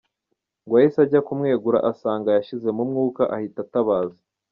[0.63, 4.17] Ngo yahise ajya kumwegura asanga yashizemo umwuka, ahita atabaza.